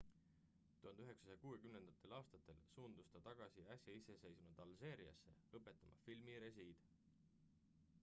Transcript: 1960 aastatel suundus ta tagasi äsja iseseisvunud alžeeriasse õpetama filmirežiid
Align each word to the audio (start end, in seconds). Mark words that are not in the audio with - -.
1960 0.83 2.15
aastatel 2.21 2.63
suundus 2.71 3.11
ta 3.13 3.23
tagasi 3.29 3.67
äsja 3.77 3.97
iseseisvunud 4.01 4.67
alžeeriasse 4.67 5.39
õpetama 5.61 6.03
filmirežiid 6.11 6.87